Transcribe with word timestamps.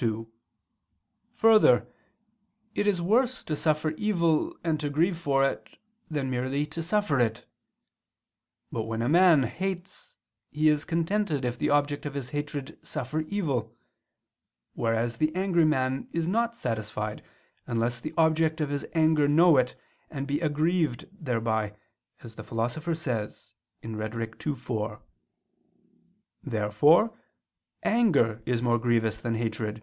2: 0.00 0.30
Further, 1.36 1.88
it 2.74 2.86
is 2.86 3.00
worse 3.00 3.42
to 3.42 3.56
suffer 3.56 3.92
evil 3.92 4.54
and 4.62 4.78
to 4.78 4.90
grieve 4.90 5.16
for 5.16 5.42
it, 5.42 5.78
than 6.10 6.28
merely 6.28 6.66
to 6.66 6.82
suffer 6.82 7.18
it. 7.18 7.46
But 8.70 8.82
when 8.82 9.00
a 9.00 9.08
man 9.08 9.44
hates, 9.44 10.18
he 10.50 10.68
is 10.68 10.84
contented 10.84 11.46
if 11.46 11.56
the 11.58 11.70
object 11.70 12.04
of 12.04 12.12
his 12.12 12.28
hatred 12.28 12.78
suffer 12.82 13.20
evil: 13.20 13.74
whereas 14.74 15.16
the 15.16 15.34
angry 15.34 15.64
man 15.64 16.08
is 16.12 16.28
not 16.28 16.54
satisfied 16.54 17.22
unless 17.66 17.98
the 17.98 18.12
object 18.18 18.60
of 18.60 18.68
his 18.68 18.84
anger 18.92 19.26
know 19.26 19.56
it 19.56 19.76
and 20.10 20.26
be 20.26 20.40
aggrieved 20.40 21.08
thereby, 21.10 21.74
as 22.22 22.34
the 22.36 22.44
Philosopher 22.44 22.94
says 22.94 23.54
(Rhet. 23.82 24.46
ii, 24.46 24.54
4). 24.54 25.00
Therefore, 26.44 27.14
anger 27.82 28.42
is 28.44 28.62
more 28.62 28.78
grievous 28.80 29.20
than 29.20 29.36
hatred. 29.36 29.80